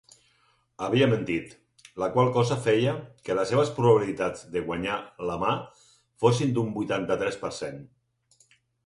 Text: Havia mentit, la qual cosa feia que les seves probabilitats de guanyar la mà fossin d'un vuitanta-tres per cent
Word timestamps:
Havia 0.85 1.07
mentit, 1.09 1.51
la 2.03 2.07
qual 2.15 2.31
cosa 2.37 2.57
feia 2.67 2.95
que 3.29 3.35
les 3.39 3.51
seves 3.53 3.69
probabilitats 3.75 4.41
de 4.55 4.63
guanyar 4.71 4.97
la 5.31 5.37
mà 5.45 5.53
fossin 6.25 6.57
d'un 6.57 6.73
vuitanta-tres 6.79 7.39
per 7.45 7.53
cent 7.61 7.79